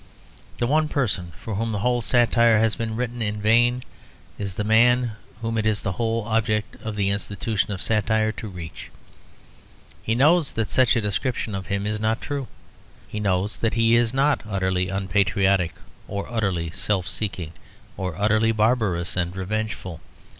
[0.57, 3.83] The one person for whom the whole satire has been written in vain
[4.39, 5.11] is the man
[5.43, 8.89] whom it is the whole object of the institution of satire to reach.
[10.01, 12.47] He knows that such a description of him is not true.
[13.07, 15.75] He knows that he is not utterly unpatriotic,
[16.07, 17.53] or utterly self seeking,
[17.95, 20.01] or utterly barbarous and revengeful.